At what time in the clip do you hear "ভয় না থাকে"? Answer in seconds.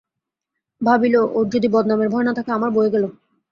2.09-2.51